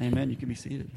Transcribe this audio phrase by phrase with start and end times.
[0.00, 0.30] Amen.
[0.30, 0.90] You can be seated.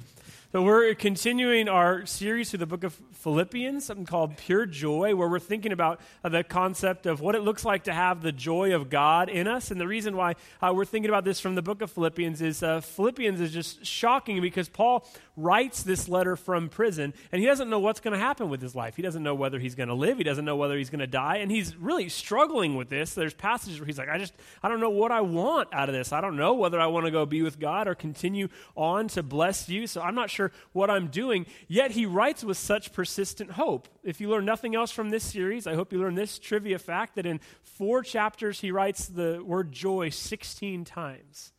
[0.54, 5.28] So we're continuing our series through the book of Philippians, something called Pure Joy, where
[5.28, 8.75] we're thinking about uh, the concept of what it looks like to have the joy
[8.75, 9.71] of God in us.
[9.71, 12.61] And the reason why uh, we're thinking about this from the book of Philippians is
[12.61, 17.67] uh, Philippians is just shocking because Paul writes this letter from prison, and he doesn't
[17.67, 18.95] know what's going to happen with his life.
[18.95, 20.20] He doesn't know whether he's going to live.
[20.20, 23.15] He doesn't know whether he's going to die, and he's really struggling with this.
[23.15, 25.95] There's passages where he's like, "I just, I don't know what I want out of
[25.95, 26.13] this.
[26.13, 29.23] I don't know whether I want to go be with God or continue on to
[29.23, 29.88] bless you.
[29.88, 33.88] So I'm not sure what I'm doing." Yet he writes with such persistent hope.
[34.04, 37.16] If you learn nothing else from this series, I hope you learn this trivia fact
[37.16, 41.54] that in four chapters he writes the word joy 16 times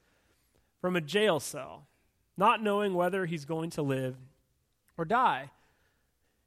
[0.80, 1.86] from a jail cell
[2.36, 4.16] not knowing whether he's going to live
[4.96, 5.50] or die.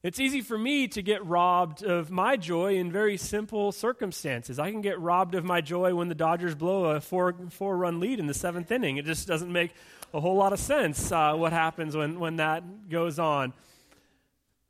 [0.08, 4.58] It's easy for me to get robbed of my joy in very simple circumstances.
[4.58, 8.00] I can get robbed of my joy when the Dodgers blow a four, four run
[8.00, 8.96] lead in the seventh inning.
[8.96, 9.74] It just doesn't make
[10.14, 13.52] a whole lot of sense uh, what happens when, when that goes on.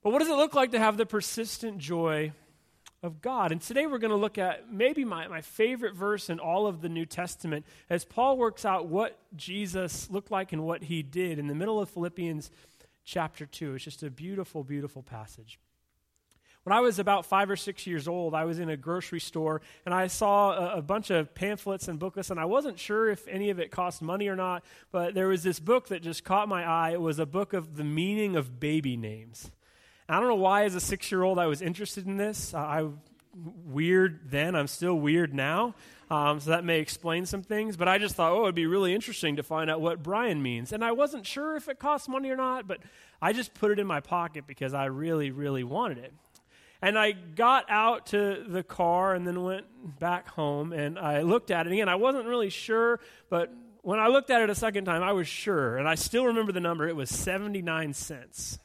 [0.01, 2.31] But what does it look like to have the persistent joy
[3.03, 3.51] of God.
[3.51, 6.81] And today we're going to look at maybe my, my favorite verse in all of
[6.81, 11.37] the New Testament as Paul works out what Jesus looked like and what he did
[11.37, 12.49] in the middle of Philippians
[13.07, 13.75] chapter 2.
[13.75, 15.59] It's just a beautiful, beautiful passage.
[16.63, 19.61] When I was about five or six years old, I was in a grocery store
[19.85, 23.25] and I saw a, a, bunch of pamphlets and booklets, and I wasn't sure if
[23.29, 26.49] any of it cost money or not, but there was this book that just caught
[26.49, 26.91] my eye.
[26.91, 29.49] It was a book of the meaning of baby names.
[30.09, 32.53] I don't know why, as a six year old, I was interested in this.
[32.53, 32.87] Uh, I
[33.65, 34.55] weird then.
[34.55, 35.75] I'm still weird now.
[36.09, 37.77] Um, so that may explain some things.
[37.77, 40.71] But I just thought, oh, it'd be really interesting to find out what Brian means.
[40.71, 42.79] And I wasn't sure if it cost money or not, but
[43.21, 46.13] I just put it in my pocket because I really, really wanted it.
[46.81, 49.65] And I got out to the car and then went
[49.99, 51.89] back home and I looked at it again.
[51.89, 53.51] I wasn't really sure, but
[53.81, 55.77] when I looked at it a second time, I was sure.
[55.77, 56.87] And I still remember the number.
[56.87, 58.59] It was 79 cents.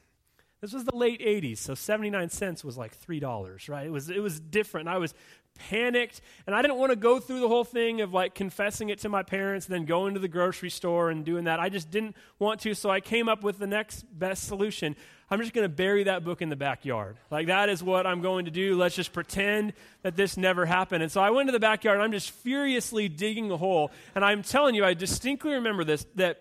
[0.62, 3.84] This was the late 80s, so 79 cents was like $3, right?
[3.84, 4.88] It was, it was different.
[4.88, 5.12] I was
[5.58, 9.00] panicked, and I didn't want to go through the whole thing of like confessing it
[9.00, 11.58] to my parents and then going to the grocery store and doing that.
[11.58, 14.94] I just didn't want to, so I came up with the next best solution.
[15.28, 17.16] I'm just going to bury that book in the backyard.
[17.28, 18.76] Like, that is what I'm going to do.
[18.76, 19.72] Let's just pretend
[20.02, 21.02] that this never happened.
[21.02, 23.90] And so I went to the backyard, and I'm just furiously digging a hole.
[24.14, 26.40] And I'm telling you, I distinctly remember this that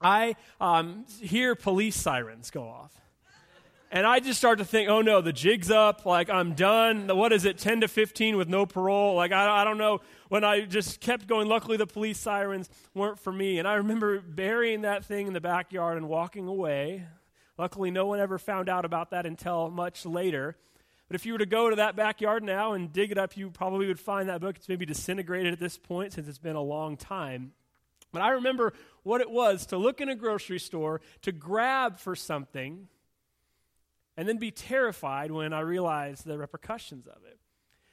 [0.00, 3.03] I um, hear police sirens go off.
[3.94, 6.04] And I just start to think, oh no, the jig's up.
[6.04, 7.06] Like, I'm done.
[7.16, 9.14] What is it, 10 to 15 with no parole?
[9.14, 10.00] Like, I, I don't know.
[10.28, 13.60] When I just kept going, luckily the police sirens weren't for me.
[13.60, 17.06] And I remember burying that thing in the backyard and walking away.
[17.56, 20.56] Luckily, no one ever found out about that until much later.
[21.06, 23.48] But if you were to go to that backyard now and dig it up, you
[23.48, 24.56] probably would find that book.
[24.56, 27.52] It's maybe disintegrated at this point since it's been a long time.
[28.12, 28.72] But I remember
[29.04, 32.88] what it was to look in a grocery store, to grab for something
[34.16, 37.38] and then be terrified when I realize the repercussions of it.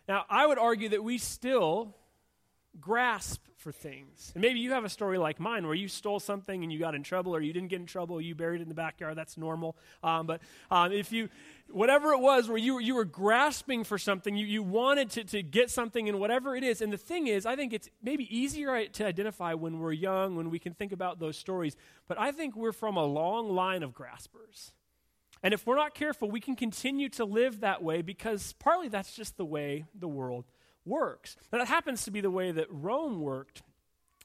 [0.08, 1.96] Now, I would argue that we still
[2.80, 4.32] grasp for things.
[4.34, 6.96] And maybe you have a story like mine where you stole something and you got
[6.96, 9.18] in trouble, or you didn't get in trouble, you buried it in the backyard.
[9.18, 9.76] That's normal.
[10.04, 11.30] Um, but um, if you,
[11.70, 15.44] whatever it was, where you, you were grasping for something, you, you wanted to, to
[15.44, 16.82] get something, and whatever it is.
[16.82, 20.50] And the thing is, I think it's maybe easier to identify when we're young, when
[20.50, 21.76] we can think about those stories.
[22.08, 24.72] But I think we're from a long line of graspers.
[25.44, 29.16] And if we're not careful, we can continue to live that way because partly that's
[29.16, 30.46] just the way the world
[30.86, 31.36] works.
[31.52, 33.64] And that happens to be the way that Rome worked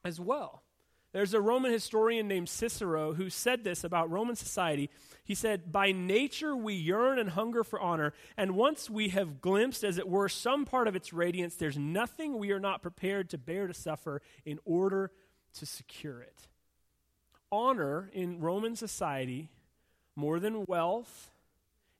[0.05, 0.63] as well.
[1.13, 4.91] There's a Roman historian named Cicero who said this about Roman society.
[5.25, 9.83] He said, By nature we yearn and hunger for honor, and once we have glimpsed,
[9.83, 13.39] as it were, some part of its radiance, there's nothing we are not prepared to
[13.39, 15.11] bear to suffer in order
[15.55, 16.49] to secure it.
[17.51, 19.49] Honor in Roman society
[20.17, 21.31] more than wealth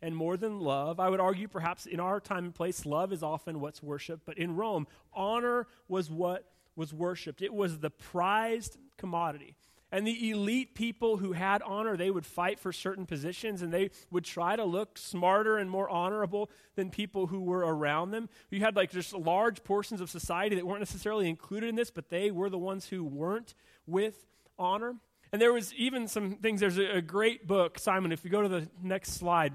[0.03, 0.99] and more than love.
[0.99, 4.39] I would argue, perhaps in our time and place, love is often what's worshiped, but
[4.39, 7.43] in Rome, honor was what was worshiped.
[7.43, 9.57] It was the prized commodity.
[9.93, 13.91] And the elite people who had honor, they would fight for certain positions and they
[14.11, 18.29] would try to look smarter and more honorable than people who were around them.
[18.51, 22.11] You had like just large portions of society that weren't necessarily included in this, but
[22.11, 23.55] they were the ones who weren't
[23.87, 24.27] with
[24.59, 24.97] honor.
[25.37, 28.41] And there was even some things, there's a, a great book, Simon, if you go
[28.41, 29.53] to the next slide.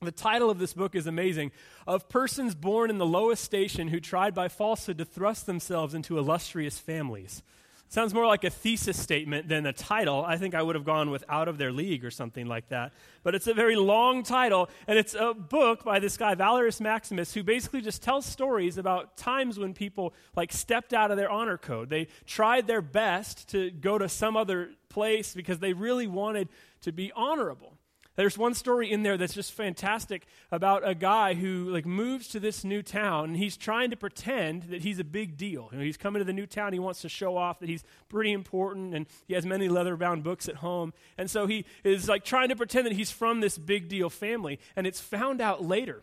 [0.00, 1.52] The title of this book is amazing.
[1.86, 6.16] Of persons born in the lowest station who tried by falsehood to thrust themselves into
[6.16, 7.42] illustrious families.
[7.92, 10.24] Sounds more like a thesis statement than a title.
[10.24, 12.92] I think I would have gone with Out of Their League or something like that.
[13.24, 17.34] But it's a very long title, and it's a book by this guy, Valerius Maximus,
[17.34, 21.58] who basically just tells stories about times when people like stepped out of their honor
[21.58, 21.90] code.
[21.90, 26.48] They tried their best to go to some other place because they really wanted
[26.82, 27.79] to be honorable.
[28.16, 32.40] There's one story in there that's just fantastic about a guy who like moves to
[32.40, 35.68] this new town and he's trying to pretend that he's a big deal.
[35.72, 37.84] You know, he's coming to the new town, he wants to show off that he's
[38.08, 40.92] pretty important and he has many leather-bound books at home.
[41.16, 44.58] And so he is like trying to pretend that he's from this big deal family
[44.74, 46.02] and it's found out later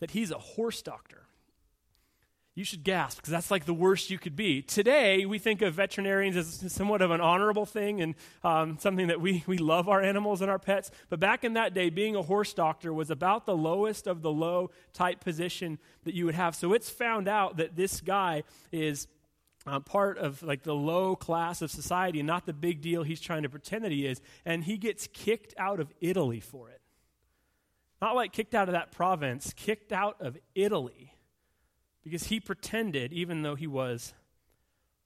[0.00, 1.23] that he's a horse doctor
[2.54, 4.62] you should gasp because that's like the worst you could be.
[4.62, 8.14] Today, we think of veterinarians as somewhat of an honorable thing and
[8.44, 10.92] um, something that we, we love our animals and our pets.
[11.08, 14.30] But back in that day, being a horse doctor was about the lowest of the
[14.30, 16.54] low type position that you would have.
[16.54, 19.08] So it's found out that this guy is
[19.66, 23.42] uh, part of like the low class of society not the big deal he's trying
[23.42, 24.20] to pretend that he is.
[24.44, 26.80] And he gets kicked out of Italy for it.
[28.00, 31.13] Not like kicked out of that province, kicked out of Italy
[32.04, 34.14] because he pretended, even though he was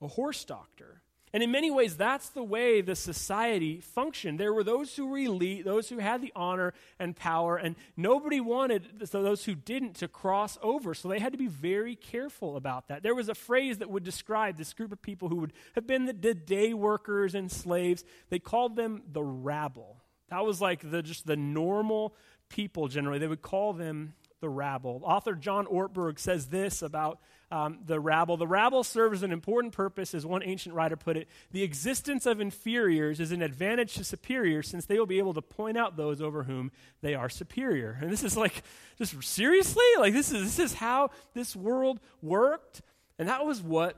[0.03, 1.03] a horse doctor.
[1.33, 4.41] And in many ways, that's the way the society functioned.
[4.41, 8.41] There were those who were elite, those who had the honor and power, and nobody
[8.41, 10.95] wanted those who didn't to cross over.
[10.95, 13.03] So they had to be very careful about that.
[13.03, 16.07] There was a phrase that would describe this group of people who would have been
[16.07, 18.05] the, the day workers and slaves.
[18.31, 19.99] They called them the rabble.
[20.31, 22.15] That was like the just the normal
[22.49, 23.19] people generally.
[23.19, 25.03] They would call them the rabble.
[25.05, 27.21] Author John Ortberg says this about
[27.51, 31.29] um, the rabble The rabble serves an important purpose, as one ancient writer put it.
[31.51, 35.43] The existence of inferiors is an advantage to superiors since they will be able to
[35.43, 36.71] point out those over whom
[37.01, 37.99] they are superior.
[38.01, 38.63] And this is like,
[38.99, 39.85] just seriously?
[39.99, 42.83] Like, this is, this is how this world worked?
[43.19, 43.97] And that was what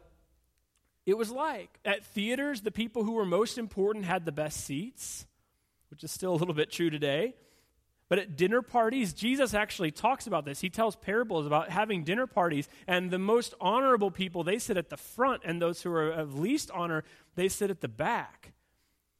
[1.05, 1.81] it was like.
[1.85, 5.27] At theaters, the people who were most important had the best seats,
[5.91, 7.35] which is still a little bit true today.
[8.11, 10.61] But at dinner parties, Jesus actually talks about this.
[10.61, 14.91] He tells parables about having dinner parties, and the most honorable people, they sit at
[14.91, 17.05] the front, and those who are of least honor,
[17.37, 18.53] they sit at the back.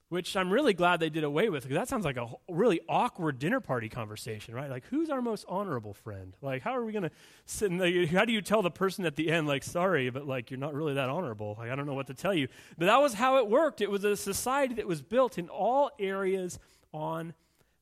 [0.09, 3.39] Which I'm really glad they did away with, because that sounds like a really awkward
[3.39, 4.69] dinner party conversation, right?
[4.69, 6.35] Like, who's our most honorable friend?
[6.43, 7.13] Like, how are we going to
[7.45, 7.71] sit?
[7.71, 10.59] The, how do you tell the person at the end, like, sorry, but like, you're
[10.59, 11.55] not really that honorable?
[11.57, 12.49] Like, I don't know what to tell you.
[12.77, 13.81] But that was how it worked.
[13.81, 16.59] It was a society that was built in all areas
[16.93, 17.33] on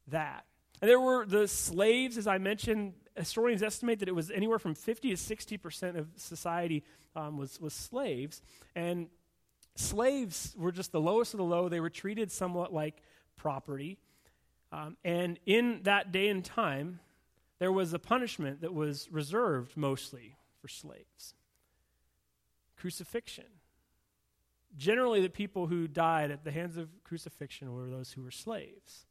[0.08, 0.44] that.
[0.80, 4.74] And there were the slaves, as I mentioned, historians estimate that it was anywhere from
[4.74, 6.84] 50 to 60% of society
[7.16, 8.42] um, was, was slaves.
[8.76, 9.08] And
[9.74, 11.68] slaves were just the lowest of the low.
[11.68, 13.02] They were treated somewhat like
[13.36, 13.98] property.
[14.70, 17.00] Um, and in that day and time,
[17.58, 21.34] there was a punishment that was reserved mostly for slaves
[22.76, 23.44] crucifixion.
[24.76, 29.07] Generally, the people who died at the hands of crucifixion were those who were slaves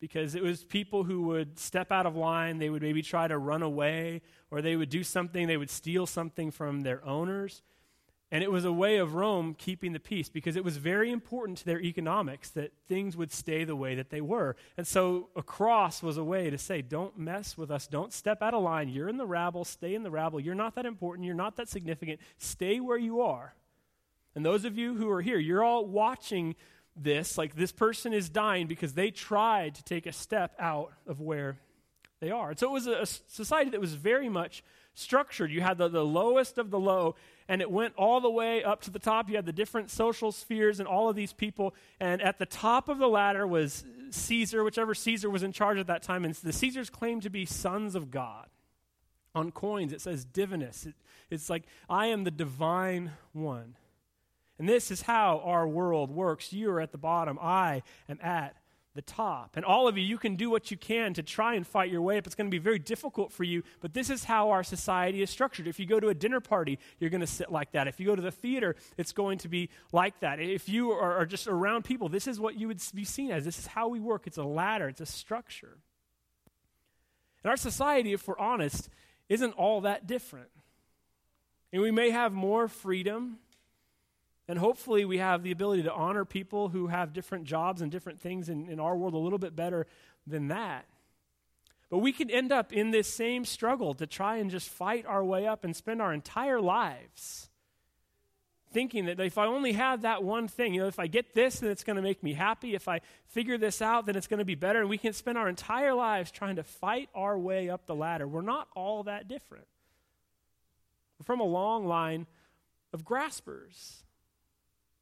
[0.00, 3.38] because it was people who would step out of line, they would maybe try to
[3.38, 7.62] run away, or they would do something, they would steal something from their owners.
[8.32, 11.58] And it was a way of Rome keeping the peace because it was very important
[11.58, 14.56] to their economics that things would stay the way that they were.
[14.76, 17.86] And so a cross was a way to say, don't mess with us.
[17.86, 18.88] Don't step out of line.
[18.88, 19.64] You're in the rabble.
[19.64, 20.40] Stay in the rabble.
[20.40, 21.24] You're not that important.
[21.24, 22.18] You're not that significant.
[22.36, 23.54] Stay where you are.
[24.34, 26.56] And those of you who are here, you're all watching
[26.96, 31.20] this, like this person is dying because they tried to take a step out of
[31.20, 31.58] where
[32.20, 32.50] they are.
[32.50, 34.64] And so it was a, a society that was very much
[34.94, 35.50] structured.
[35.50, 37.14] You had the, the lowest of the low,
[37.48, 39.28] and it went all the way up to the top.
[39.28, 41.74] You had the different social spheres and all of these people.
[42.00, 45.86] And at the top of the ladder was Caesar, whichever Caesar was in charge at
[45.88, 46.24] that time.
[46.24, 48.46] And the Caesars claimed to be sons of God.
[49.34, 50.86] On coins, it says divinus.
[50.86, 50.94] It,
[51.28, 53.76] it's like, I am the divine one.
[54.58, 56.52] And this is how our world works.
[56.52, 58.56] You are at the bottom, I am at
[58.96, 59.56] the top.
[59.56, 62.00] And all of you, you can do what you can to try and fight your
[62.00, 62.26] way up.
[62.26, 65.30] It's going to be very difficult for you, but this is how our society is
[65.30, 65.68] structured.
[65.68, 67.86] If you go to a dinner party, you're going to sit like that.
[67.86, 70.40] If you go to the theater, it's going to be like that.
[70.40, 73.44] If you are, are just around people, this is what you would be seen as.
[73.44, 74.26] This is how we work.
[74.26, 75.76] It's a ladder, it's a structure.
[77.44, 78.88] And our society, if we're honest,
[79.28, 80.48] isn't all that different.
[81.72, 83.38] And we may have more freedom
[84.48, 88.20] and hopefully, we have the ability to honor people who have different jobs and different
[88.20, 89.86] things in, in our world a little bit better
[90.26, 90.86] than that.
[91.90, 95.24] But we can end up in this same struggle to try and just fight our
[95.24, 97.48] way up and spend our entire lives
[98.72, 101.60] thinking that if I only have that one thing, you know, if I get this,
[101.60, 102.74] then it's going to make me happy.
[102.74, 104.80] If I figure this out, then it's going to be better.
[104.80, 108.28] And we can spend our entire lives trying to fight our way up the ladder.
[108.28, 109.66] We're not all that different.
[111.18, 112.26] We're from a long line
[112.92, 114.04] of graspers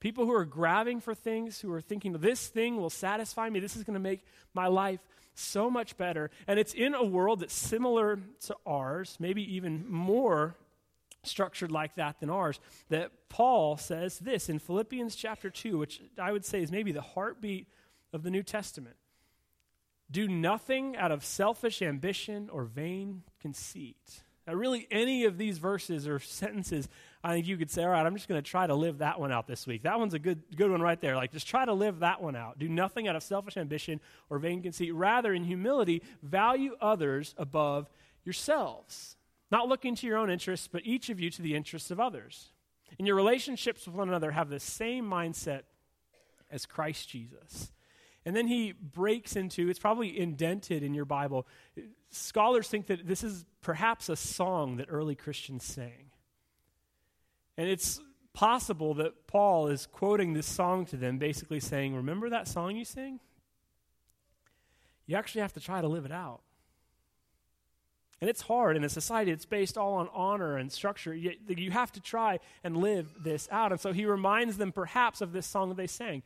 [0.04, 3.74] People who are grabbing for things, who are thinking, this thing will satisfy me, this
[3.74, 5.00] is going to make my life
[5.32, 6.30] so much better.
[6.46, 10.56] And it's in a world that's similar to ours, maybe even more
[11.22, 16.32] structured like that than ours, that Paul says this in Philippians chapter 2, which I
[16.32, 17.66] would say is maybe the heartbeat
[18.12, 18.96] of the New Testament.
[20.10, 24.22] Do nothing out of selfish ambition or vain conceit.
[24.46, 26.90] Now, really, any of these verses or sentences,
[27.24, 29.18] I think you could say, all right, I'm just going to try to live that
[29.18, 29.82] one out this week.
[29.82, 31.16] That one's a good, good one right there.
[31.16, 32.58] Like, just try to live that one out.
[32.58, 34.94] Do nothing out of selfish ambition or vain conceit.
[34.94, 37.88] Rather, in humility, value others above
[38.24, 39.16] yourselves
[39.54, 42.50] not looking to your own interests, but each of you to the interests of others.
[42.98, 45.62] In your relationships with one another, have the same mindset
[46.50, 47.72] as Christ Jesus.
[48.24, 51.46] And then he breaks into, it's probably indented in your Bible.
[52.10, 56.03] Scholars think that this is perhaps a song that early Christians sang.
[57.56, 58.00] And it's
[58.32, 62.84] possible that Paul is quoting this song to them, basically saying, Remember that song you
[62.84, 63.20] sing?
[65.06, 66.40] You actually have to try to live it out.
[68.20, 71.14] And it's hard in a society that's based all on honor and structure.
[71.14, 73.70] You, have to try and live this out.
[73.70, 76.22] And so he reminds them perhaps of this song they sang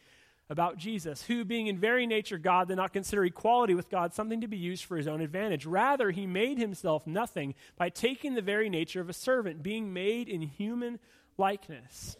[0.50, 4.40] about Jesus, who, being in very nature God, did not consider equality with God something
[4.40, 5.66] to be used for his own advantage.
[5.66, 10.28] Rather, he made himself nothing by taking the very nature of a servant, being made
[10.28, 10.98] in human
[11.36, 12.16] likeness.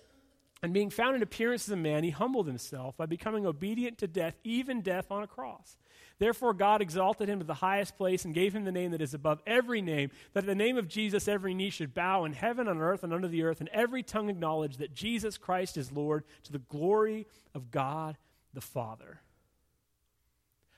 [0.63, 4.09] And being found in appearance as a man, he humbled himself by becoming obedient to
[4.09, 5.77] death, even death on a cross.
[6.19, 9.15] Therefore, God exalted him to the highest place and gave him the name that is
[9.15, 12.67] above every name, that at the name of Jesus every knee should bow in heaven,
[12.67, 16.25] on earth, and under the earth, and every tongue acknowledge that Jesus Christ is Lord
[16.45, 18.17] to the glory of God
[18.53, 19.21] the Father.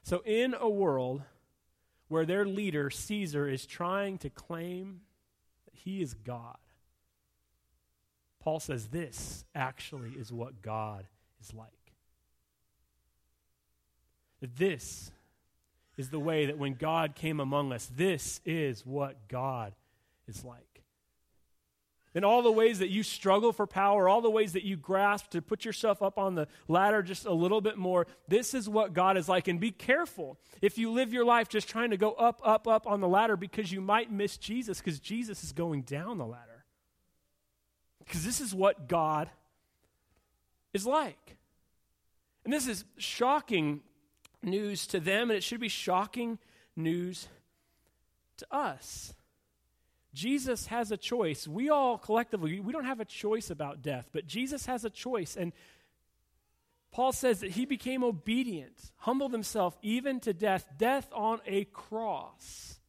[0.02, 1.23] So, in a world
[2.09, 5.00] where their leader, Caesar, is trying to claim
[5.64, 6.59] that he is God,
[8.40, 11.06] Paul says this actually is what God
[11.40, 11.68] is like.
[14.40, 15.12] That this
[16.00, 19.75] is the way that when God came among us, this is what God
[20.26, 20.83] is like.
[22.14, 25.30] In all the ways that you struggle for power, all the ways that you grasp
[25.30, 28.95] to put yourself up on the ladder just a little bit more, this is what
[28.95, 29.47] God is like.
[29.47, 32.87] And be careful if you live your life just trying to go up, up, up
[32.88, 36.64] on the ladder because you might miss Jesus because Jesus is going down the ladder.
[38.00, 39.30] Because this is what God
[40.73, 41.37] is like.
[42.45, 43.83] And this is shocking
[44.42, 46.38] news to them, and it should be shocking
[46.76, 47.28] news
[48.38, 49.14] to us.
[50.12, 51.47] Jesus has a choice.
[51.47, 55.37] We all collectively, we don't have a choice about death, but Jesus has a choice.
[55.37, 55.52] And
[56.90, 62.80] Paul says that he became obedient, humbled himself even to death, death on a cross.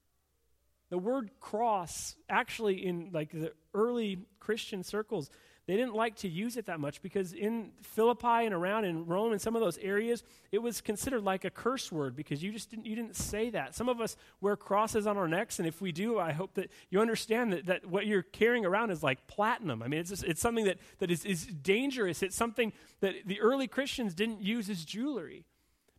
[0.89, 5.29] The word cross, actually, in like the early Christian circles,
[5.67, 9.31] they didn't like to use it that much because in Philippi and around in Rome
[9.31, 12.71] and some of those areas, it was considered like a curse word because you just
[12.71, 13.75] didn't, you didn't say that.
[13.75, 16.71] Some of us wear crosses on our necks, and if we do, I hope that
[16.89, 19.83] you understand that, that what you're carrying around is like platinum.
[19.83, 22.23] I mean, it's, just, it's something that, that is, is dangerous.
[22.23, 25.45] It's something that the early Christians didn't use as jewelry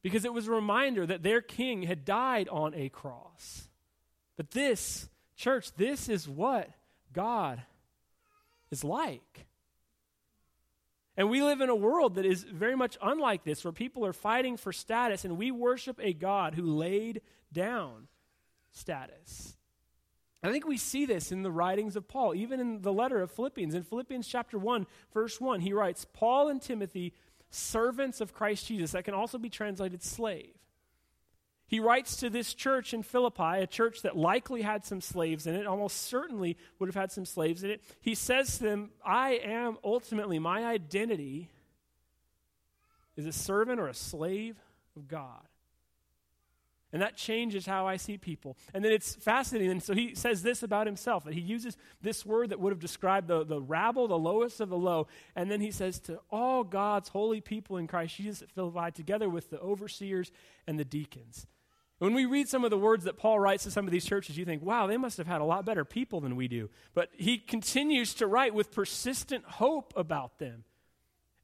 [0.03, 3.69] because it was a reminder that their king had died on a cross.
[4.37, 6.69] But this, church, this is what
[7.13, 7.63] God
[8.73, 9.47] is like.
[11.17, 14.15] And we live in a world that is very much unlike this, where people are
[14.15, 17.21] fighting for status, and we worship a God who laid
[17.53, 18.09] down
[18.73, 19.57] status.
[20.43, 23.31] I think we see this in the writings of Paul, even in the letter of
[23.31, 23.75] Philippians.
[23.75, 27.13] In Philippians chapter 1, verse 1, he writes, Paul and Timothy,
[27.51, 28.93] servants of Christ Jesus.
[28.93, 30.55] That can also be translated slave.
[31.73, 35.55] He writes to this church in Philippi, a church that likely had some slaves in
[35.55, 37.83] it, almost certainly would have had some slaves in it.
[38.03, 41.49] He says to them, I am ultimately, my identity
[43.17, 44.59] is a servant or a slave
[44.97, 45.41] of God.
[46.93, 48.59] And that changes how I see people.
[48.75, 49.71] And then it's fascinating.
[49.71, 52.81] And so he says this about himself that he uses this word that would have
[52.81, 55.07] described the, the rabble, the lowest of the low.
[55.35, 59.31] And then he says, To all God's holy people in Christ Jesus at Philippi, together
[59.31, 60.31] with the overseers
[60.67, 61.47] and the deacons.
[62.03, 64.37] When we read some of the words that Paul writes to some of these churches,
[64.37, 66.69] you think, wow, they must have had a lot better people than we do.
[66.95, 70.65] But he continues to write with persistent hope about them.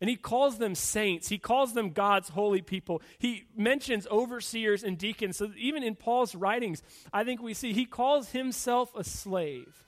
[0.00, 1.29] And he calls them saints.
[1.29, 3.03] He calls them God's holy people.
[3.19, 5.37] He mentions overseers and deacons.
[5.37, 9.87] So even in Paul's writings, I think we see he calls himself a slave,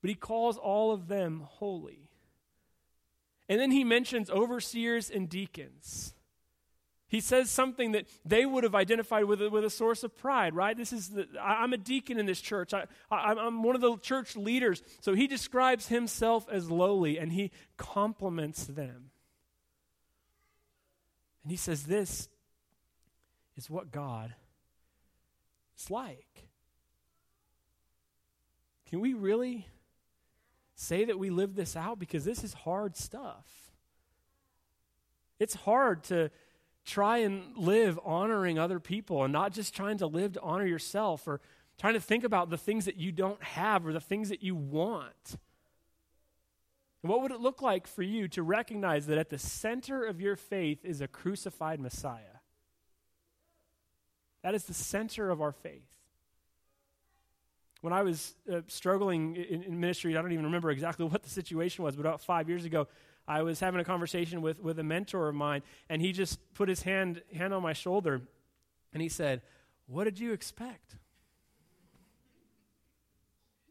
[0.00, 2.10] but he calls all of them holy.
[3.48, 6.14] And then he mentions overseers and deacons.
[7.12, 10.54] He says something that they would have identified with a, with a source of pride,
[10.54, 10.74] right?
[10.74, 12.72] This is the, I, am a deacon in this church.
[12.72, 14.82] I, I, I'm one of the church leaders.
[15.02, 19.10] So he describes himself as lowly and he compliments them.
[21.42, 22.30] And he says, This
[23.58, 24.32] is what God
[25.78, 26.46] is like.
[28.88, 29.66] Can we really
[30.76, 31.98] say that we live this out?
[31.98, 33.44] Because this is hard stuff.
[35.38, 36.30] It's hard to
[36.84, 41.26] try and live honoring other people and not just trying to live to honor yourself
[41.26, 41.40] or
[41.78, 44.54] trying to think about the things that you don't have or the things that you
[44.54, 45.38] want.
[47.02, 50.20] And what would it look like for you to recognize that at the center of
[50.20, 52.40] your faith is a crucified Messiah?
[54.42, 55.88] That is the center of our faith.
[57.82, 61.28] When I was uh, struggling in, in, ministry, I don't even remember exactly what the
[61.28, 62.88] situation was, but about five years ago,
[63.28, 66.68] I was having a conversation with, with a mentor of mine, and he just put
[66.68, 68.22] his hand, hand on my shoulder,
[68.92, 69.42] and he said,
[69.86, 70.96] What did you expect?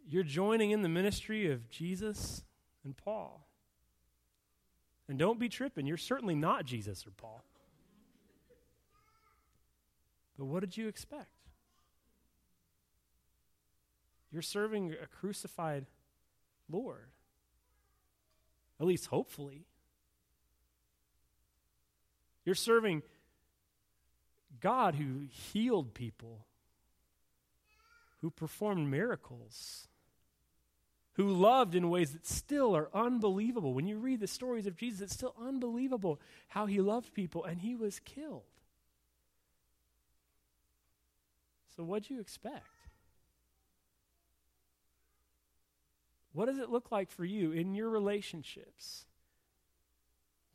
[0.08, 2.44] You're joining in the ministry of Jesus
[2.84, 3.48] and Paul.
[5.08, 7.44] And don't be tripping, you're certainly not Jesus or Paul.
[10.38, 11.41] But what did you expect?
[14.32, 15.86] You're serving a crucified
[16.70, 17.10] Lord.
[18.80, 19.66] At least hopefully.
[22.46, 23.04] You're serving
[24.60, 26.46] God who healed people,
[28.22, 29.88] who performed miracles,
[31.14, 33.74] who loved in ways that still are unbelievable.
[33.74, 37.60] When you read the stories of Jesus, it's still unbelievable how he loved people and
[37.60, 38.44] he was killed.
[41.76, 42.66] So, what'd you expect?
[46.34, 49.06] What does it look like for you in your relationships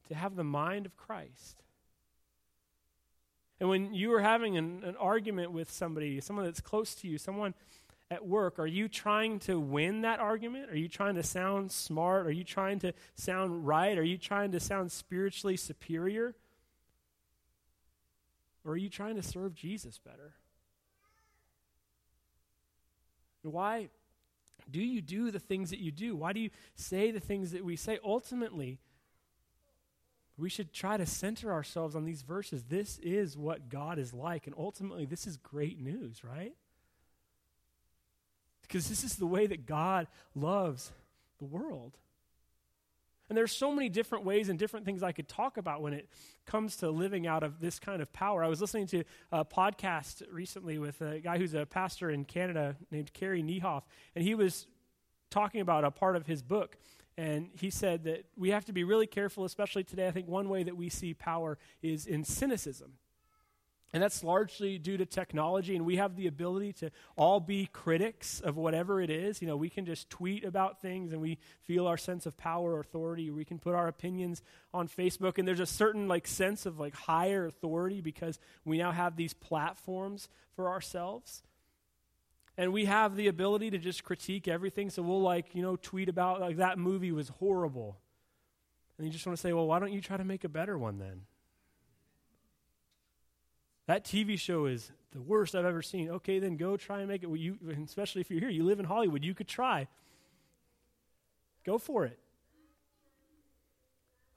[0.09, 1.63] to have the mind of Christ?
[3.61, 7.17] And when you are having an, an, argument with somebody, someone that's close to you,
[7.19, 7.55] someone
[8.11, 10.71] at work, are you trying to win that argument?
[10.71, 12.27] Are you trying to sound smart?
[12.27, 13.97] Are you trying to sound right?
[13.97, 16.35] Are you trying to sound spiritually superior?
[18.65, 20.35] Or are you trying to serve Jesus better?
[23.43, 23.89] Why
[24.71, 26.17] do you do the things that you do?
[26.17, 27.99] Why do you say the things that we say?
[28.05, 28.79] Ultimately,
[30.37, 32.65] we should try to center ourselves on these verses.
[32.65, 36.55] This is what God is like, and ultimately, this is great news, right?
[38.63, 40.93] Because this is the way that God loves
[41.39, 41.97] the world.
[43.29, 46.09] And there's so many different ways and different things I could talk about when it
[46.45, 48.45] comes to living out of this kind of power.
[48.45, 52.77] I was listening to a podcast recently with a guy who's a pastor in Canada
[52.91, 53.83] named Carey Nieuwhof,
[54.15, 54.67] and he was
[55.31, 56.77] talking about a part of his book.
[57.19, 60.07] And he said that we have to be really careful, especially today.
[60.07, 62.93] I think one way that we see power is in cynicism.
[63.97, 68.41] And that's largely due to technology, and we have the ability to all be critics
[68.41, 69.41] of whatever it is.
[69.41, 72.75] You know, we can just tweet about things and we feel our sense of power
[72.75, 73.31] or authority.
[73.31, 74.43] We can put our opinions
[74.75, 78.93] on Facebook, and there's a certain like sense of like higher authority because we now
[78.93, 81.43] have these platforms for ourselves.
[82.59, 84.91] And we have the ability to just critique everything.
[84.91, 87.97] So we'll like, you know, tweet about like that movie was horrible.
[88.99, 90.77] And you just want to say, well, why don't you try to make a better
[90.77, 91.23] one then?
[93.87, 96.11] That TV show is the worst I've ever seen.
[96.11, 97.31] Okay, then go try and make it.
[97.31, 99.87] You, especially if you're here, you live in Hollywood, you could try.
[101.65, 102.19] Go for it.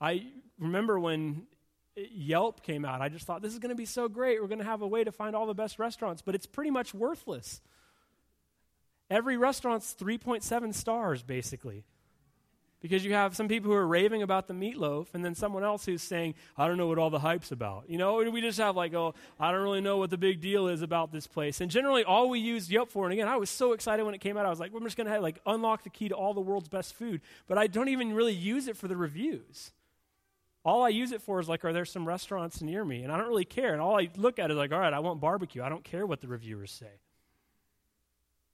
[0.00, 0.26] I
[0.58, 1.42] remember when
[1.96, 4.40] Yelp came out, I just thought this is going to be so great.
[4.40, 6.70] We're going to have a way to find all the best restaurants, but it's pretty
[6.70, 7.60] much worthless.
[9.10, 11.84] Every restaurant's 3.7 stars, basically.
[12.80, 15.84] Because you have some people who are raving about the meatloaf, and then someone else
[15.84, 17.84] who's saying, I don't know what all the hype's about.
[17.88, 20.66] You know, we just have like, oh, I don't really know what the big deal
[20.66, 21.60] is about this place.
[21.60, 24.20] And generally, all we use Yelp for, and again, I was so excited when it
[24.22, 24.46] came out.
[24.46, 26.68] I was like, we're just going to like unlock the key to all the world's
[26.70, 27.20] best food.
[27.46, 29.72] But I don't even really use it for the reviews.
[30.64, 33.02] All I use it for is like, are there some restaurants near me?
[33.02, 33.72] And I don't really care.
[33.72, 35.62] And all I look at is like, all right, I want barbecue.
[35.62, 37.00] I don't care what the reviewers say.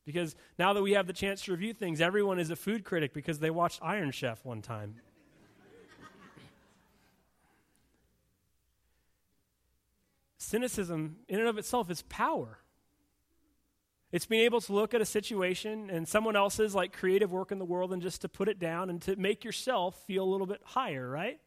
[0.07, 3.12] Because now that we have the chance to review things, everyone is a food critic
[3.12, 4.95] because they watched Iron Chef one time.
[10.38, 12.59] Cynicism, in and of itself, is power.
[14.12, 17.59] It's being able to look at a situation and someone else's like creative work in
[17.59, 20.47] the world and just to put it down and to make yourself feel a little
[20.47, 21.40] bit higher, right?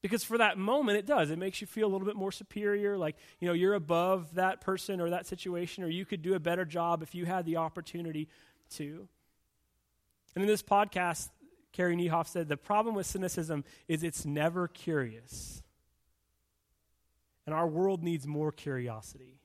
[0.00, 1.30] Because for that moment, it does.
[1.30, 4.60] It makes you feel a little bit more superior, like, you know, you're above that
[4.60, 7.56] person or that situation, or you could do a better job if you had the
[7.56, 8.28] opportunity
[8.76, 9.08] to.
[10.34, 11.30] And in this podcast,
[11.72, 15.62] Carey Nieuwhof said the problem with cynicism is it's never curious.
[17.44, 19.38] And our world needs more curiosity.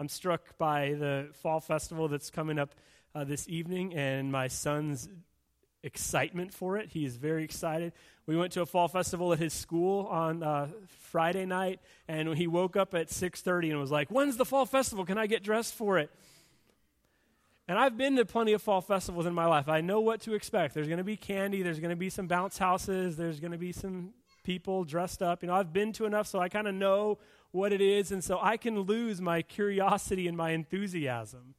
[0.00, 2.74] I'm struck by the fall festival that's coming up
[3.14, 5.08] uh, this evening, and my son's
[5.82, 6.90] excitement for it.
[6.90, 7.92] He is very excited.
[8.26, 12.46] We went to a fall festival at his school on uh, Friday night, and he
[12.46, 15.04] woke up at 6:30 and was like, "When's the fall festival?
[15.04, 16.10] Can I get dressed for it?"
[17.68, 19.68] And I've been to plenty of fall festivals in my life.
[19.68, 20.74] I know what to expect.
[20.74, 21.62] There's going to be candy.
[21.62, 23.16] There's going to be some bounce houses.
[23.16, 25.42] There's going to be some people dressed up.
[25.42, 27.18] You know, I've been to enough, so I kind of know
[27.50, 31.54] what it is, and so I can lose my curiosity and my enthusiasm.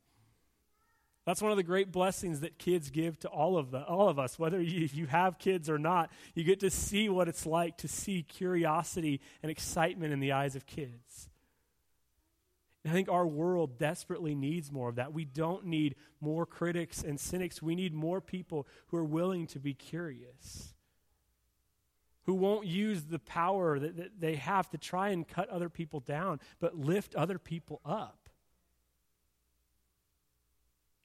[1.29, 4.17] That's one of the great blessings that kids give to all of the, all of
[4.17, 6.09] us, whether you, you have kids or not.
[6.33, 10.55] You get to see what it's like to see curiosity and excitement in the eyes
[10.55, 11.29] of kids.
[12.83, 15.13] And I think our world desperately needs more of that.
[15.13, 17.61] We don't need more critics and cynics.
[17.61, 20.73] We need more people who are willing to be curious,
[22.23, 25.99] who won't use the power that, that they have to try and cut other people
[25.99, 28.18] down, but lift other people up.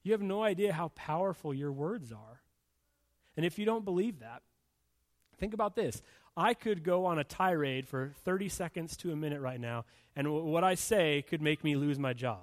[0.04, 2.42] You have no idea how powerful your words are.
[3.36, 4.42] And if you don't believe that,
[5.38, 6.02] think about this.
[6.36, 10.26] I could go on a tirade for 30 seconds to a minute right now, and
[10.26, 12.42] w- what I say could make me lose my job.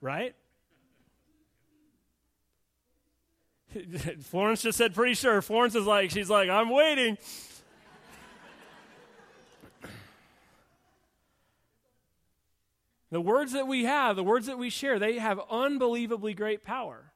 [0.00, 0.34] Right?
[4.22, 5.42] Florence just said, pretty sure.
[5.42, 7.18] Florence is like, she's like, I'm waiting.
[13.14, 17.12] The words that we have, the words that we share, they have unbelievably great power.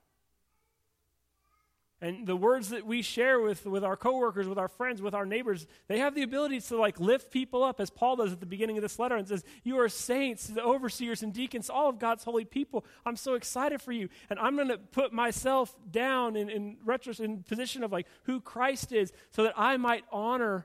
[2.00, 5.26] And the words that we share with, with our coworkers, with our friends, with our
[5.26, 8.46] neighbors, they have the ability to like lift people up, as Paul does at the
[8.46, 11.98] beginning of this letter and says, You are saints, the overseers and deacons, all of
[11.98, 12.84] God's holy people.
[13.04, 14.08] I'm so excited for you.
[14.30, 16.76] And I'm to put myself down in, in,
[17.18, 20.64] in position of like who Christ is so that I might honor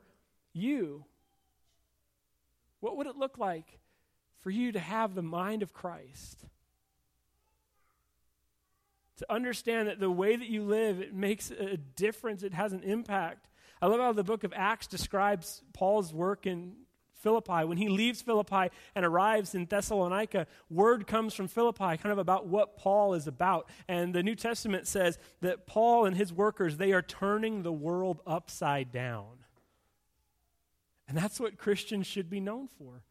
[0.54, 1.06] you.
[2.82, 3.80] What would it look like
[4.44, 6.46] for you to have the mind of Christ.
[9.18, 12.84] To understand that the way that you live, it makes a difference, it has an
[12.84, 13.48] impact.
[13.82, 16.74] I love how the book of Acts describes Paul's work in
[17.22, 17.64] Philippi.
[17.64, 22.48] When he leaves Philippi and arrives in Thessalonica, word comes from Philippi kind of about
[22.48, 23.70] what Paul is about.
[23.88, 28.20] And the New Testament says that Paul and his workers, they are turning the world
[28.28, 29.38] upside down.
[31.08, 33.04] And that's what Christians should be known for.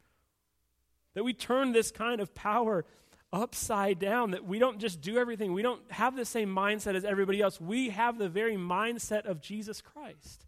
[1.15, 2.85] That we turn this kind of power
[3.33, 7.05] upside down, that we don't just do everything, we don't have the same mindset as
[7.05, 7.61] everybody else.
[7.61, 10.47] We have the very mindset of Jesus Christ.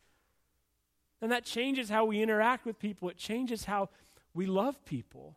[1.22, 3.88] And that changes how we interact with people, it changes how
[4.35, 5.37] we love people.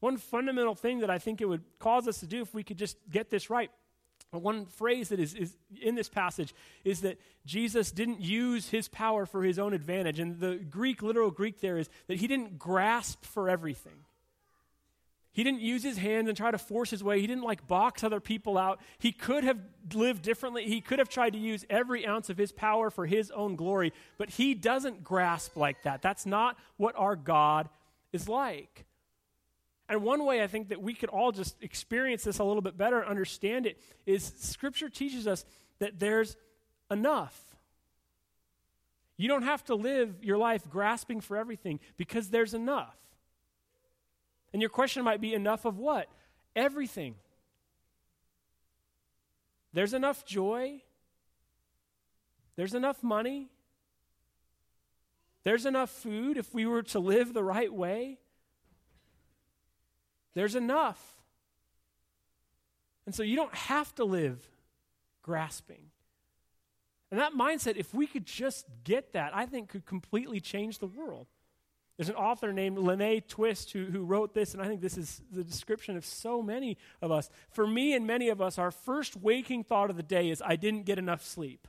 [0.00, 2.78] One fundamental thing that I think it would cause us to do if we could
[2.78, 3.70] just get this right
[4.38, 9.26] one phrase that is, is in this passage is that Jesus didn't use his power
[9.26, 10.20] for his own advantage.
[10.20, 14.04] And the Greek, literal Greek there is that he didn't grasp for everything.
[15.32, 17.20] He didn't use his hands and try to force his way.
[17.20, 18.80] He didn't like box other people out.
[18.98, 19.58] He could have
[19.94, 20.66] lived differently.
[20.66, 23.92] He could have tried to use every ounce of his power for his own glory,
[24.18, 26.02] but he doesn't grasp like that.
[26.02, 27.68] That's not what our God
[28.12, 28.86] is like.
[29.90, 32.78] And one way I think that we could all just experience this a little bit
[32.78, 33.76] better and understand it
[34.06, 35.44] is Scripture teaches us
[35.80, 36.36] that there's
[36.92, 37.36] enough.
[39.16, 42.96] You don't have to live your life grasping for everything because there's enough.
[44.52, 46.08] And your question might be enough of what?
[46.54, 47.16] Everything.
[49.72, 50.82] There's enough joy.
[52.54, 53.48] There's enough money.
[55.42, 58.18] There's enough food if we were to live the right way.
[60.34, 61.00] There's enough.
[63.06, 64.40] And so you don't have to live
[65.22, 65.90] grasping.
[67.10, 70.86] And that mindset, if we could just get that, I think could completely change the
[70.86, 71.26] world.
[71.96, 75.20] There's an author named Lynne Twist who, who wrote this, and I think this is
[75.32, 77.28] the description of so many of us.
[77.50, 80.56] For me and many of us, our first waking thought of the day is, I
[80.56, 81.68] didn't get enough sleep.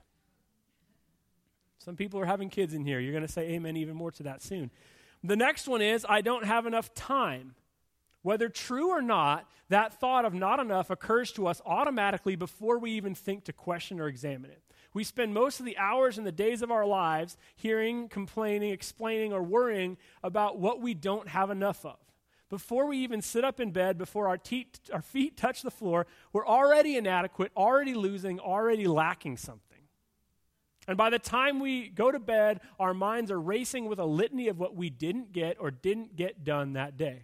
[1.79, 2.99] Some people are having kids in here.
[2.99, 4.69] You're going to say amen even more to that soon.
[5.23, 7.55] The next one is, I don't have enough time.
[8.23, 12.91] Whether true or not, that thought of not enough occurs to us automatically before we
[12.91, 14.61] even think to question or examine it.
[14.93, 19.31] We spend most of the hours and the days of our lives hearing, complaining, explaining,
[19.31, 21.97] or worrying about what we don't have enough of.
[22.49, 26.05] Before we even sit up in bed, before our, te- our feet touch the floor,
[26.33, 29.71] we're already inadequate, already losing, already lacking something.
[30.85, 34.49] And by the time we go to bed, our minds are racing with a litany
[34.49, 37.23] of what we didn't get or didn't get done that day.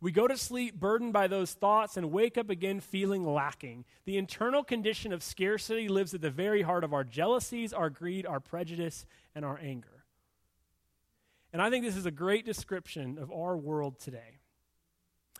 [0.00, 3.84] We go to sleep burdened by those thoughts and wake up again feeling lacking.
[4.04, 8.24] The internal condition of scarcity lives at the very heart of our jealousies, our greed,
[8.24, 10.04] our prejudice, and our anger.
[11.52, 14.38] And I think this is a great description of our world today.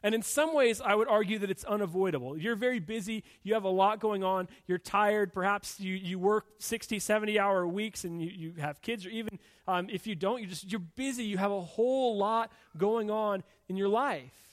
[0.03, 2.37] And in some ways, I would argue that it's unavoidable.
[2.37, 6.47] You're very busy, you have a lot going on, you're tired, perhaps you, you work
[6.59, 10.41] 60, 70 hour weeks and you, you have kids, or even um, if you don't,
[10.41, 14.48] you just, you're busy, you have a whole lot going on in your life.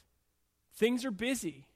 [0.76, 1.68] Things are busy.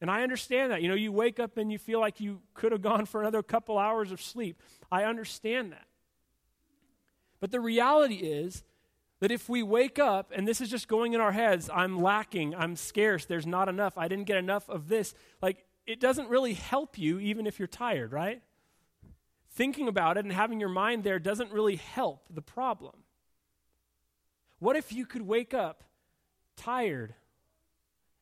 [0.00, 0.82] And I understand that.
[0.82, 3.42] You know, you wake up and you feel like you could have gone for another
[3.42, 4.60] couple hours of sleep.
[4.90, 5.86] I understand that.
[7.38, 8.62] But the reality is
[9.20, 12.54] that if we wake up and this is just going in our heads, I'm lacking,
[12.54, 16.54] I'm scarce, there's not enough, I didn't get enough of this, like it doesn't really
[16.54, 18.42] help you even if you're tired, right?
[19.52, 22.94] Thinking about it and having your mind there doesn't really help the problem.
[24.58, 25.84] What if you could wake up
[26.56, 27.14] tired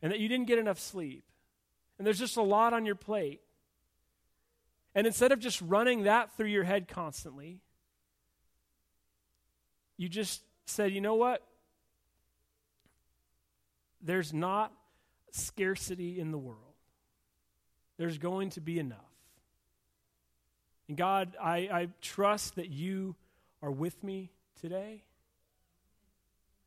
[0.02, 1.24] and that you didn't get enough sleep
[1.98, 3.40] and there's just a lot on your plate?
[4.94, 7.60] And instead of just running that through your head constantly,
[9.96, 11.42] you just said, you know what?
[14.00, 14.72] There's not
[15.32, 16.62] scarcity in the world.
[17.96, 18.98] There's going to be enough.
[20.88, 23.16] And God, I, I trust that you
[23.62, 24.30] are with me
[24.60, 25.02] today.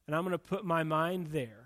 [0.08, 1.61] And I'm going to put my mind there.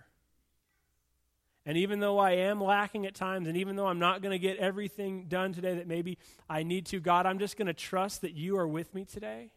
[1.66, 4.40] And even though I am lacking at times, and even though I'm not going to
[4.40, 8.22] get everything done today that maybe I need to, God, I'm just going to trust
[8.22, 9.52] that you are with me today.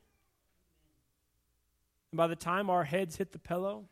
[2.11, 3.85] And by the time our heads hit the pillow,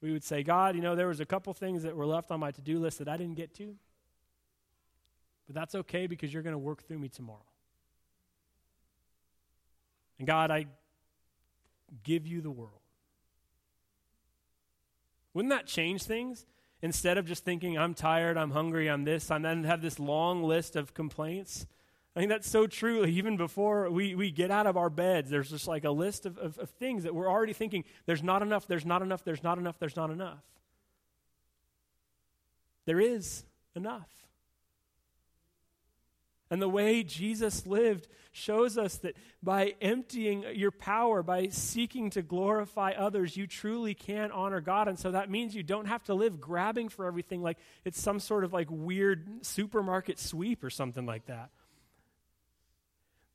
[0.00, 2.38] we would say, God, you know, there was a couple things that were left on
[2.38, 3.74] my to do list that I didn't get to.
[5.48, 7.40] But that's okay because you're going to work through me tomorrow.
[10.18, 10.66] And God, I
[12.04, 12.70] give you the world.
[15.36, 16.46] Wouldn't that change things?
[16.80, 20.42] Instead of just thinking, I'm tired, I'm hungry, I'm this, I'm then have this long
[20.42, 21.66] list of complaints,
[22.16, 23.04] I think that's so true.
[23.04, 26.38] Even before we, we get out of our beds, there's just like a list of,
[26.38, 29.58] of, of things that we're already thinking there's not enough, there's not enough, there's not
[29.58, 30.42] enough, there's not enough.
[32.86, 33.44] There is
[33.74, 34.08] enough.
[36.50, 42.22] And the way Jesus lived shows us that by emptying your power, by seeking to
[42.22, 44.86] glorify others, you truly can honor God.
[44.86, 48.20] And so that means you don't have to live grabbing for everything like it's some
[48.20, 51.50] sort of like weird supermarket sweep or something like that.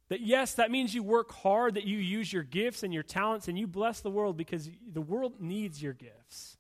[0.08, 3.48] That yes, that means you work hard, that you use your gifts and your talents
[3.48, 6.58] and you bless the world because the world needs your gifts.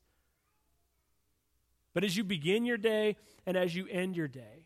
[1.93, 4.65] But as you begin your day and as you end your day,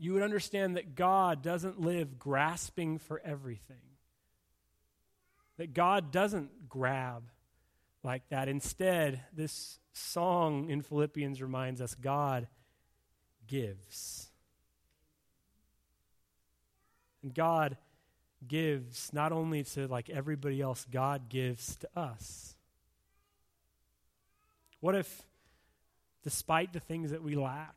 [0.00, 3.76] you would understand that God doesn't live grasping for everything.
[5.58, 7.24] That God doesn't grab
[8.02, 8.48] like that.
[8.48, 12.48] Instead, this song in Philippians reminds us God
[13.46, 14.30] gives.
[17.22, 17.76] And God
[18.48, 22.54] gives not only to like everybody else, God gives to us.
[24.80, 25.22] What if,
[26.24, 27.74] despite the things that we lack,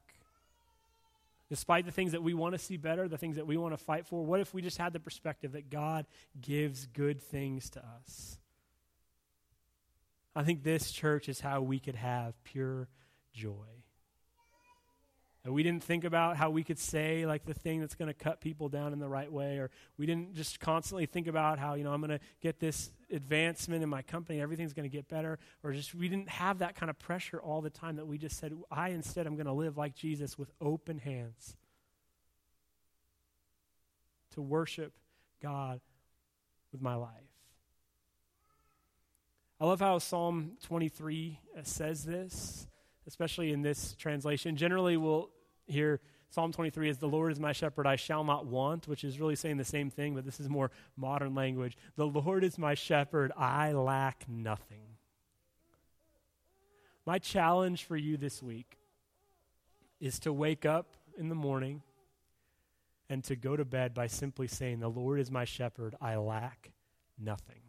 [1.54, 3.78] despite the things that we want to see better, the things that we want to
[3.78, 6.08] fight for, what if we just had the perspective that God
[6.42, 8.39] gives good things to us?
[10.36, 12.88] I think this church is how we could have pure
[13.34, 13.83] joy.
[15.45, 18.13] And we didn't think about how we could say like the thing that's going to
[18.13, 21.73] cut people down in the right way, or we didn't just constantly think about how,
[21.73, 25.10] you know, I'm going to get this advancement in my company, everything's going to get
[25.10, 28.17] better, or just we didn't have that kind of pressure all the time that we
[28.17, 31.58] just said, I instead I'm going to live like Jesus with open hands
[34.32, 34.93] to worship
[35.41, 35.82] God
[36.71, 37.10] with my life.
[39.60, 42.67] I love how Psalm 23 uh, says this
[43.08, 44.56] especially in this translation.
[44.56, 45.30] Generally, we'll
[45.68, 49.20] hear Psalm 23 is, The Lord is my shepherd, I shall not want, which is
[49.20, 51.78] really saying the same thing, but this is more modern language.
[51.96, 54.98] The Lord is my shepherd, I lack nothing.
[57.06, 58.78] My challenge for you this week
[60.00, 61.84] is to wake up in the morning
[63.10, 66.72] and to go to bed by simply saying, The Lord is my shepherd, I lack
[67.20, 67.62] nothing.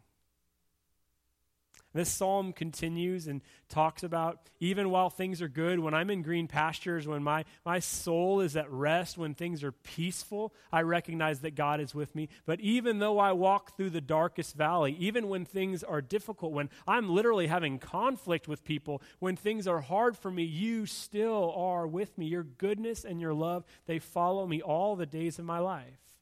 [1.95, 6.45] This psalm continues and talks about even while things are good, when I'm in green
[6.45, 11.55] pastures, when my, my soul is at rest, when things are peaceful, I recognize that
[11.55, 12.27] God is with me.
[12.45, 16.69] But even though I walk through the darkest valley, even when things are difficult, when
[16.85, 21.87] I'm literally having conflict with people, when things are hard for me, you still are
[21.87, 22.25] with me.
[22.25, 26.17] Your goodness and your love, they follow me all the days of my life.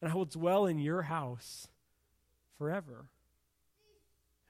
[0.00, 1.68] And I will dwell in your house
[2.56, 3.10] forever.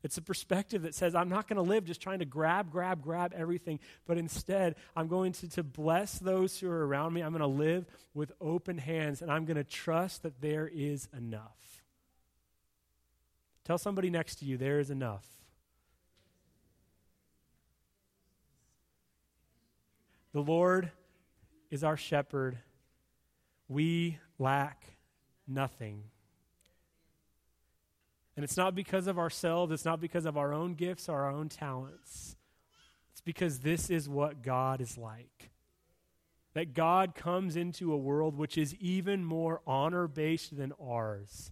[0.07, 3.03] It's a perspective that says, I'm not going to live just trying to grab, grab,
[3.03, 7.23] grab everything, but instead, I'm going to, to bless those who are around me.
[7.23, 11.09] I'm going to live with open hands, and I'm going to trust that there is
[11.13, 11.83] enough.
[13.65, 15.27] Tell somebody next to you, there is enough.
[20.33, 20.93] The Lord
[21.69, 22.59] is our shepherd.
[23.67, 24.85] We lack
[25.49, 26.05] nothing.
[28.37, 31.31] And it's not because of ourselves, it's not because of our own gifts or our
[31.31, 32.37] own talents.
[33.13, 35.51] It's because this is what God is like.
[36.53, 41.51] That God comes into a world which is even more honor based than ours.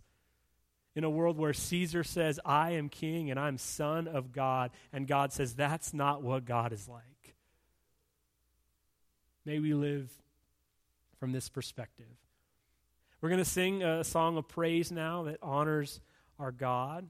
[0.95, 5.09] In a world where Caesar says, I am king and I'm son of God, and
[5.09, 7.35] God says, that's not what God is like.
[9.45, 10.13] May we live
[11.19, 12.07] from this perspective.
[13.21, 16.01] We're going to sing a song of praise now that honors
[16.39, 17.09] our God,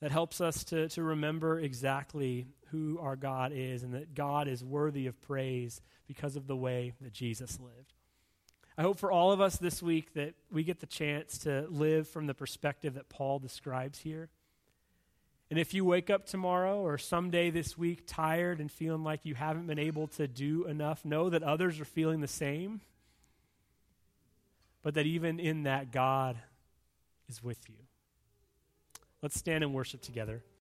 [0.00, 4.62] that helps us to, to remember exactly who our God is and that God is
[4.62, 7.94] worthy of praise because of the way that Jesus lived.
[8.78, 12.08] I hope for all of us this week that we get the chance to live
[12.08, 14.28] from the perspective that Paul describes here.
[15.50, 19.34] And if you wake up tomorrow or someday this week tired and feeling like you
[19.34, 22.80] haven't been able to do enough, know that others are feeling the same.
[24.82, 26.36] But that even in that, God
[27.28, 27.85] is with you.
[29.26, 30.40] Let's stand and worship together.